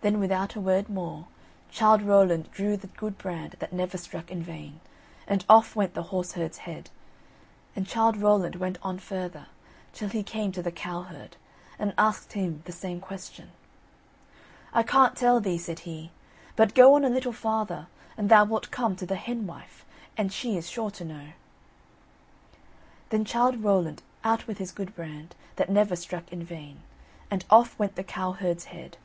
[0.00, 1.26] Then, without a word more,
[1.70, 4.80] Childe Rowland drew the good brand that never struck in vain,
[5.26, 6.88] and off went the horse herd's head,
[7.76, 9.48] and Childe Rowland went on further,
[9.92, 11.36] till he came to the cow herd,
[11.78, 13.50] and asked him the same question.
[14.72, 16.10] "I can't tell thee," said he,
[16.56, 19.84] "but go on a little farther, and thou wilt come to the hen wife,
[20.16, 21.28] and she is sure to know."
[23.10, 26.80] Then Childe Rowland out with his good brand, that never struck in vain,
[27.30, 28.96] and off went the cow herd's head.